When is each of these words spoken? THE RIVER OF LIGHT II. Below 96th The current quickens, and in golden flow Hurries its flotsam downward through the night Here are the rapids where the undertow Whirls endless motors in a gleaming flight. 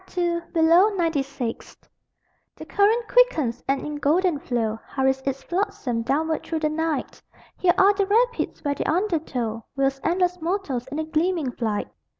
THE 0.07 0.21
RIVER 0.21 0.31
OF 0.31 0.33
LIGHT 0.33 0.47
II. 0.47 0.51
Below 0.53 0.91
96th 1.29 1.87
The 2.55 2.65
current 2.65 3.07
quickens, 3.07 3.63
and 3.67 3.85
in 3.85 3.97
golden 3.97 4.39
flow 4.39 4.79
Hurries 4.87 5.21
its 5.27 5.43
flotsam 5.43 6.01
downward 6.01 6.43
through 6.43 6.61
the 6.61 6.69
night 6.69 7.21
Here 7.55 7.75
are 7.77 7.93
the 7.93 8.07
rapids 8.07 8.63
where 8.63 8.73
the 8.73 8.89
undertow 8.89 9.63
Whirls 9.75 9.99
endless 10.03 10.41
motors 10.41 10.87
in 10.87 10.97
a 10.97 11.03
gleaming 11.05 11.51
flight. 11.51 11.91